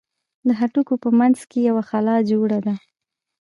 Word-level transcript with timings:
د 0.47 0.49
هډوکي 0.59 0.95
په 1.03 1.09
منځ 1.19 1.37
کښې 1.49 1.59
يوه 1.69 1.83
خلا 1.89 2.15
جوړه 2.29 2.59
ده. 2.65 2.75